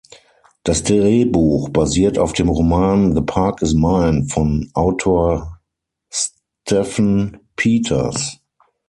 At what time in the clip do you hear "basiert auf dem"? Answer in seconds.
1.69-2.49